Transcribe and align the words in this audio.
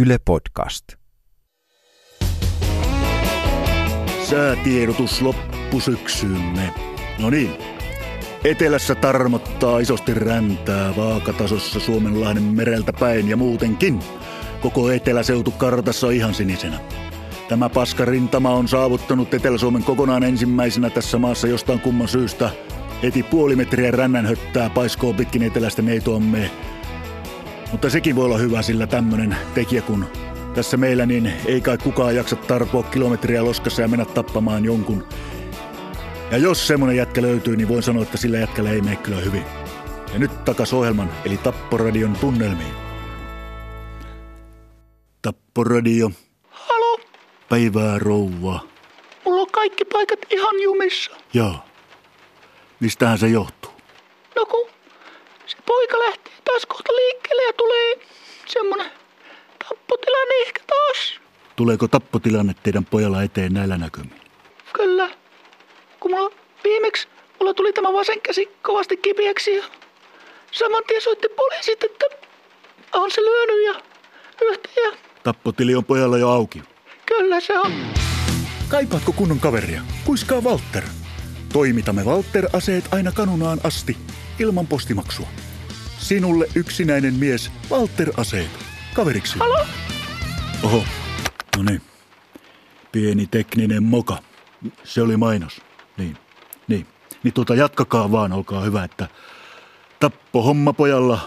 Yle 0.00 0.18
Podcast. 0.24 0.84
Säätiedotus 4.30 5.22
loppusyksymme. 5.22 6.74
No 7.18 7.30
niin. 7.30 7.50
Etelässä 8.44 8.94
tarmottaa 8.94 9.78
isosti 9.78 10.14
räntää 10.14 10.96
vaakatasossa 10.96 11.80
Suomenlahden 11.80 12.42
mereltä 12.42 12.92
päin 12.92 13.28
ja 13.28 13.36
muutenkin. 13.36 14.00
Koko 14.60 14.90
eteläseutu 14.90 15.50
kartassa 15.50 16.10
ihan 16.10 16.34
sinisenä. 16.34 16.80
Tämä 17.48 17.68
paskarintama 17.68 18.50
on 18.50 18.68
saavuttanut 18.68 19.34
Etelä-Suomen 19.34 19.84
kokonaan 19.84 20.22
ensimmäisenä 20.22 20.90
tässä 20.90 21.18
maassa 21.18 21.48
jostain 21.48 21.80
kumman 21.80 22.08
syystä. 22.08 22.50
Heti 23.02 23.22
puoli 23.22 23.56
metriä 23.56 23.90
rännän 23.90 24.26
höttää 24.26 24.70
paiskoo 24.70 25.12
pitkin 25.12 25.42
etelästä 25.42 25.82
neitoamme. 25.82 26.50
Mutta 27.72 27.90
sekin 27.90 28.16
voi 28.16 28.24
olla 28.24 28.38
hyvä, 28.38 28.62
sillä 28.62 28.86
tämmönen 28.86 29.36
tekijä 29.54 29.82
kun 29.82 30.06
tässä 30.54 30.76
meillä, 30.76 31.06
niin 31.06 31.32
ei 31.46 31.60
kai 31.60 31.78
kukaan 31.78 32.16
jaksa 32.16 32.36
tarpoa 32.36 32.82
kilometriä 32.82 33.44
loskassa 33.44 33.82
ja 33.82 33.88
mennä 33.88 34.04
tappamaan 34.04 34.64
jonkun. 34.64 35.08
Ja 36.30 36.38
jos 36.38 36.66
semmonen 36.66 36.96
jätkä 36.96 37.22
löytyy, 37.22 37.56
niin 37.56 37.68
voin 37.68 37.82
sanoa, 37.82 38.02
että 38.02 38.16
sillä 38.16 38.38
jätkällä 38.38 38.70
ei 38.70 38.80
mene 38.80 38.96
kyllä 38.96 39.20
hyvin. 39.20 39.44
Ja 40.12 40.18
nyt 40.18 40.44
takas 40.44 40.72
ohjelman, 40.72 41.10
eli 41.24 41.36
Tapporadion 41.36 42.16
tunnelmiin. 42.20 42.72
Tapporadio. 45.22 46.10
Halo, 46.50 47.00
Päivää 47.48 47.98
rouva. 47.98 48.60
mulla 49.24 49.40
on 49.40 49.50
kaikki 49.52 49.84
paikat 49.84 50.18
ihan 50.30 50.62
jumissa. 50.62 51.10
Joo. 51.34 51.54
Mistähän 52.80 53.18
se 53.18 53.28
johtuu? 53.28 53.70
No 54.36 54.46
kun 54.46 54.68
se 55.46 55.56
poika 55.66 55.98
lähtee 55.98 56.32
taas 56.44 56.66
kohta 56.66 56.92
liikkeelle 56.92 57.42
ja 57.42 57.52
tulee 57.52 57.94
semmonen 58.46 58.90
tappotilanne 59.68 60.34
ehkä 60.46 60.60
taas. 60.66 61.20
Tuleeko 61.58 61.88
tappotilanne 61.88 62.54
teidän 62.62 62.84
pojalla 62.84 63.22
eteen 63.22 63.54
näillä 63.54 63.78
näkymin? 63.78 64.20
Kyllä. 64.72 65.10
Kun 66.00 66.10
mulla 66.10 66.30
viimeksi 66.64 67.08
mulla 67.40 67.54
tuli 67.54 67.72
tämä 67.72 67.92
vasen 67.92 68.20
käsi 68.20 68.48
kovasti 68.62 68.96
kipeäksi 68.96 69.56
ja 69.56 69.64
saman 70.50 70.82
tien 70.86 71.02
soitti 71.02 71.28
poliisit, 71.36 71.84
että 71.84 72.04
on 72.92 73.10
se 73.10 73.20
lyönyt 73.20 73.66
ja 73.66 73.82
ja 74.76 74.96
Tappotili 75.22 75.74
on 75.74 75.84
pojalla 75.84 76.18
jo 76.18 76.28
auki. 76.28 76.62
kyllä 77.06 77.40
se 77.40 77.58
on. 77.58 77.72
Kaipaatko 78.68 79.12
kunnon 79.12 79.40
kaveria? 79.40 79.82
Kuiskaa 80.04 80.40
Walter. 80.40 80.82
Toimitamme 81.52 82.02
Walter-aseet 82.02 82.84
aina 82.90 83.12
kanunaan 83.12 83.60
asti, 83.64 83.96
ilman 84.38 84.66
postimaksua. 84.66 85.28
Sinulle 85.98 86.46
yksinäinen 86.54 87.14
mies, 87.14 87.50
Walter-aseet. 87.70 88.50
Kaveriksi. 88.94 89.38
Halo? 89.38 89.66
Oho, 90.62 90.84
no 91.58 91.70
niin. 91.70 91.82
Pieni 92.92 93.26
tekninen 93.26 93.82
moka. 93.82 94.18
Se 94.84 95.02
oli 95.02 95.16
mainos. 95.16 95.60
Niin, 95.96 96.18
niin. 96.68 96.86
Niin 97.22 97.34
tuota 97.34 97.54
jatkakaa 97.54 98.12
vaan, 98.12 98.32
olkaa 98.32 98.60
hyvä, 98.60 98.84
että 98.84 99.08
tappo 100.00 100.42
homma 100.42 100.72
pojalla 100.72 101.18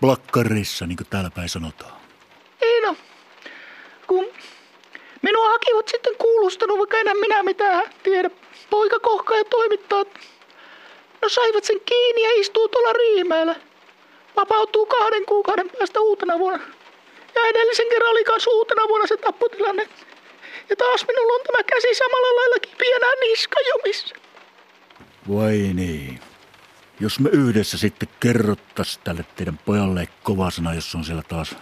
plakkarissa, 0.00 0.86
niin 0.86 0.96
kuin 0.96 1.06
täällä 1.10 1.30
päin 1.30 1.48
sanotaan. 1.48 1.92
Ei 2.62 2.80
no. 2.80 2.96
Kun 4.06 4.26
minua 5.22 5.48
hakivat 5.48 5.88
sitten 5.88 6.16
kuulustanut, 6.18 6.78
vaikka 6.78 6.96
enää 6.96 7.14
minä 7.14 7.42
mitään 7.42 7.90
tiedä. 8.02 8.30
Poika 8.70 8.98
kohkaa 8.98 9.36
ja 9.36 9.44
toimittaa. 9.44 10.04
No 11.22 11.28
saivat 11.28 11.64
sen 11.64 11.80
kiinni 11.86 12.22
ja 12.22 12.40
istuu 12.40 12.68
tuolla 12.68 12.92
Riihimäellä. 12.92 13.56
Vapautuu 14.36 14.86
kahden 14.86 15.26
kuukauden 15.26 15.70
päästä 15.78 16.00
uutena 16.00 16.38
vuonna. 16.38 16.81
Ja 17.34 17.46
edellisen 17.46 17.88
kerran 17.88 18.10
oli 18.10 18.24
kans 18.24 18.46
uutena 18.46 18.88
vuonna 18.88 19.06
se 19.06 19.16
tappotilanne. 19.16 19.88
Ja 20.70 20.76
taas 20.76 21.06
minulla 21.08 21.32
on 21.32 21.40
tämä 21.46 21.62
käsi 21.62 21.94
samalla 21.94 22.40
lailla 22.40 22.58
kipiänä 22.58 23.06
niskajomissa. 23.20 24.14
Vai 25.28 25.56
niin. 25.74 26.20
Jos 27.00 27.20
me 27.20 27.30
yhdessä 27.32 27.78
sitten 27.78 28.08
kerrottais 28.20 29.00
tälle 29.04 29.24
teidän 29.36 29.58
pojalle 29.64 30.08
kova 30.22 30.50
sana, 30.50 30.74
jos 30.74 30.94
on 30.94 31.04
siellä 31.04 31.22
taas 31.28 31.56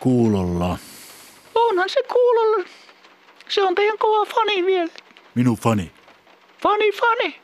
kuulolla. 0.00 0.78
Onhan 1.54 1.88
se 1.88 2.02
kuulolla. 2.02 2.64
Se 3.48 3.62
on 3.62 3.74
teidän 3.74 3.98
kova 3.98 4.24
fani 4.24 4.66
vielä. 4.66 4.92
Minun 5.34 5.56
fani. 5.56 5.92
Fani, 6.62 6.92
fani. 6.92 7.40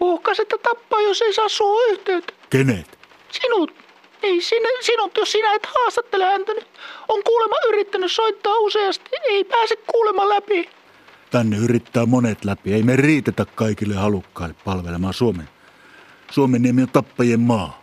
Uhkas, 0.00 0.40
että 0.40 0.58
tappaa, 0.58 1.00
jos 1.00 1.22
ei 1.22 1.32
saa 1.32 1.48
sua 1.48 1.84
yhteyttä. 1.84 2.32
Kenet? 2.50 2.98
Sinut, 3.30 3.74
niin 4.22 4.42
sinä, 4.42 4.68
sinut, 4.80 5.16
jos 5.16 5.32
sinä 5.32 5.54
et 5.54 5.66
haastattele 5.66 6.24
häntä, 6.24 6.52
niin 6.52 6.66
on 7.08 7.22
kuulemma 7.24 7.56
yrittänyt 7.68 8.12
soittaa 8.12 8.58
useasti. 8.58 9.10
Ei 9.24 9.44
pääse 9.44 9.76
kuulemma 9.76 10.28
läpi. 10.28 10.68
Tänne 11.30 11.56
yrittää 11.56 12.06
monet 12.06 12.44
läpi. 12.44 12.72
Ei 12.72 12.82
me 12.82 12.96
riitetä 12.96 13.46
kaikille 13.54 13.94
halukkaille 13.94 14.54
palvelemaan 14.64 15.14
Suomen. 15.14 15.48
Suomen 16.30 16.62
niemi 16.62 16.82
on 16.82 16.88
tappajien 16.88 17.40
maa. 17.40 17.82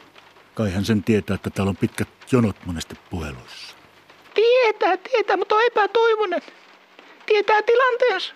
Kai 0.54 0.72
hän 0.72 0.86
sen 0.86 1.04
tietää, 1.04 1.36
että 1.36 1.50
täällä 1.50 1.70
on 1.70 1.78
pitkät 1.78 2.08
jonot 2.32 2.56
monesti 2.66 2.96
puheluissa. 3.10 3.76
Tietää, 4.34 4.98
tietää, 4.98 5.38
mutta 5.38 5.56
on 5.56 5.66
epätoivoinen. 5.66 6.42
Tietää 7.26 7.62
tilanteensa. 7.62 8.34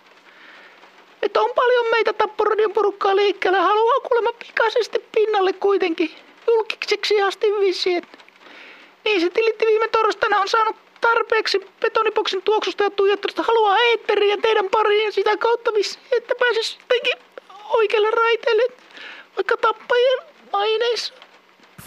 Että 1.22 1.42
on 1.42 1.50
paljon 1.56 1.86
meitä 1.92 2.14
tapporadion 2.14 2.74
porukkaa 2.74 3.16
liikkeellä. 3.16 3.62
Haluaa 3.62 4.00
kuulemma 4.00 4.34
pikaisesti 4.40 5.00
pinnalle 5.16 5.54
kuitenkin. 5.54 6.12
Julkiseksi 6.50 7.22
asti 7.22 7.48
vissiin. 7.48 8.04
Niin 9.06 9.22
se 9.22 9.30
tilitti 9.30 9.66
viime 9.66 9.88
torstaina 9.88 10.40
on 10.40 10.48
saanut 10.48 10.76
tarpeeksi 11.02 11.60
betonipoksin 11.80 12.42
tuoksusta 12.42 12.84
ja 12.84 12.90
tuijottelusta. 12.90 13.44
Haluaa 13.44 13.78
eetteriä 13.78 14.38
teidän 14.38 14.70
pariin 14.70 15.14
sitä 15.14 15.38
kautta 15.38 15.74
vissiin, 15.74 16.06
että 16.18 16.34
pääsisi 16.40 16.78
jotenkin 16.80 17.14
oikealle 17.70 18.12
raiteelle. 18.12 18.64
Vaikka 19.36 19.58
tappajien 19.58 20.20
maineissa. 20.54 21.14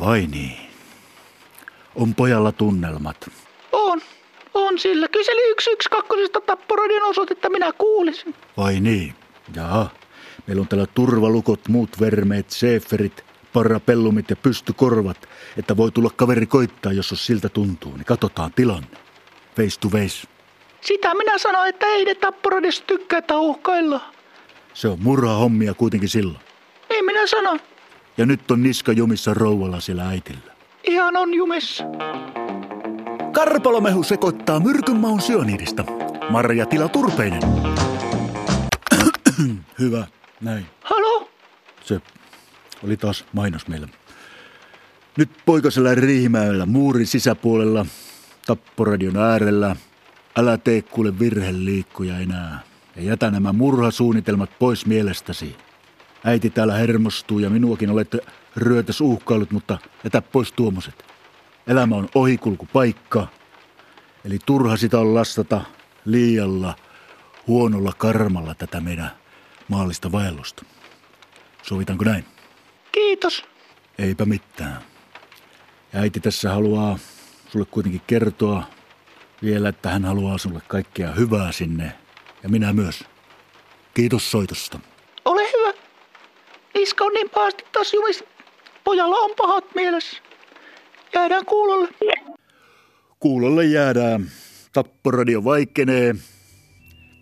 Vai 0.01 0.27
niin? 0.31 0.71
On 1.95 2.15
pojalla 2.15 2.53
tunnelmat. 2.53 3.31
On. 3.73 4.01
On 4.55 4.79
sillä. 4.79 5.09
Kyseli 5.09 5.55
112 5.61 6.41
tapporadion 6.41 7.03
osoitetta 7.03 7.51
minä 7.51 7.73
kuulisin. 7.73 8.35
Vai 8.57 8.81
niin? 8.81 9.15
Jaa. 9.57 9.91
Meillä 10.47 10.61
on 10.61 10.69
täällä 10.69 10.87
turvalukot, 10.95 11.69
muut 11.69 12.01
vermeet, 12.01 12.51
seeferit, 12.51 13.25
parapellumit 13.53 14.31
ja 14.31 14.37
pystykorvat, 14.37 15.29
että 15.57 15.77
voi 15.77 15.91
tulla 15.91 16.11
kaveri 16.17 16.47
koittaa, 16.47 16.93
jos 16.93 17.11
jos 17.11 17.27
siltä 17.27 17.49
tuntuu. 17.49 17.97
Niin 17.97 18.05
katsotaan 18.05 18.53
tilanne. 18.53 18.97
Face 19.57 19.81
to 19.81 19.89
face. 19.89 20.29
Sitä 20.81 21.15
minä 21.15 21.39
sanoin, 21.39 21.69
että 21.69 21.87
ei 21.87 22.05
ne 22.05 22.15
tapporadiossa 22.15 22.85
tykkää, 22.87 23.19
että 23.19 23.39
uhkaillaan. 23.39 24.13
Se 24.75 24.89
on 24.89 24.99
murha 25.03 25.35
hommia 25.35 25.75
kuitenkin 25.75 26.09
silloin. 26.09 26.45
Niin 26.91 27.05
minä 27.05 27.27
sanon. 27.27 27.61
Ja 28.17 28.27
nyt 28.27 28.51
on 28.51 28.63
niska 28.63 28.93
jumissa 28.93 29.35
rouvalla 29.35 29.81
siellä 29.81 30.09
äitillä. 30.09 30.53
Ihan 30.85 31.17
on 31.17 31.35
jumissa. 31.35 31.85
Karpalomehu 33.33 34.03
sekoittaa 34.03 34.61
myrkyn 34.61 34.97
maun 34.97 35.21
syöniidistä. 35.21 35.85
Marja 36.31 36.67
Tila 36.67 36.89
Turpeinen. 36.89 37.43
Hyvä, 39.81 40.07
näin. 40.41 40.67
Halo? 40.83 41.31
Se 41.85 42.01
oli 42.85 42.97
taas 42.97 43.25
mainos 43.33 43.69
meillä. 43.69 43.89
Nyt 45.17 45.31
poikasella 45.47 45.95
Riihimäellä 45.95 46.67
muurin 46.67 47.07
sisäpuolella, 47.07 47.87
tapporadion 48.47 49.17
äärellä. 49.17 49.77
Älä 50.39 50.59
tee 50.59 50.83
kuule 50.83 51.19
virheliikkuja 51.19 52.19
enää. 52.19 52.61
Ja 52.97 53.03
jätä 53.03 53.31
nämä 53.31 53.53
murhasuunnitelmat 53.53 54.59
pois 54.59 54.87
mielestäsi. 54.87 55.57
Äiti 56.25 56.51
täällä 56.51 56.75
hermostuu 56.75 57.39
ja 57.39 57.51
minuakin 57.51 57.91
olette 57.91 58.19
ryötäs 58.57 59.01
uhkailut, 59.01 59.51
mutta 59.51 59.79
jätä 60.05 60.23
pois 60.23 60.53
tuommoiset. 60.53 61.05
Elämä 61.67 61.97
on 61.97 62.09
ohikulkupaikka. 62.15 63.27
Eli 64.25 64.39
turha 64.47 64.77
sitä 64.77 64.99
on 64.99 65.15
lastata 65.15 65.61
liialla 66.05 66.77
huonolla 67.47 67.93
karmalla 67.99 68.55
tätä 68.55 68.81
meidän 68.81 69.11
maallista 69.69 70.13
vaellusta. 70.13 70.65
Sovitanko 71.63 72.05
näin? 72.05 72.25
Kiitos. 73.23 73.45
Eipä 73.99 74.25
mitään. 74.25 74.83
Ja 75.93 76.01
äiti 76.01 76.21
tässä 76.21 76.51
haluaa 76.51 76.99
sulle 77.49 77.67
kuitenkin 77.71 78.01
kertoa 78.07 78.65
vielä, 79.43 79.69
että 79.69 79.91
hän 79.91 80.05
haluaa 80.05 80.39
sulle 80.39 80.61
kaikkea 80.69 81.13
hyvää 81.13 81.53
sinne. 81.53 81.93
Ja 82.43 82.49
minä 82.49 82.73
myös. 82.73 83.05
Kiitos 83.95 84.31
soitosta. 84.31 84.79
Ole 85.25 85.43
hyvä. 85.43 85.79
Niska 86.75 87.05
on 87.05 87.13
niin 87.13 87.31
pahasti 87.31 87.65
taas 87.73 87.95
jumissa. 87.95 88.25
Pojalla 88.85 89.17
on 89.17 89.31
pahat 89.37 89.65
mielessä. 89.75 90.17
Jäädään 91.15 91.47
kuulolle. 91.47 91.89
Kuulolle 93.21 93.65
jäädään. 93.65 94.31
Tapporadio 94.73 95.45
vaikenee. 95.45 96.15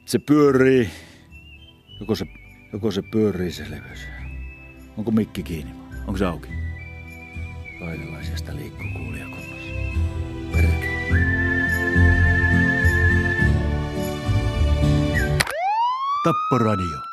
Se 0.06 0.19
pyörii. 0.19 0.91
Joko 2.00 2.14
se, 2.14 2.26
joko 2.73 2.91
se 2.91 3.02
pyörii 3.02 3.52
se 3.52 3.62
leveys. 3.70 4.00
Onko 4.97 5.11
mikki 5.11 5.43
kiinni? 5.43 5.89
Onko 6.06 6.19
se 6.19 6.26
auki? 6.26 6.49
Kaikenlaisesta 7.79 8.55
liikkuu 8.55 8.87
kuulijakunnassa. 8.97 9.73
Perkele. 10.52 10.91
Tapporadio. 16.25 17.09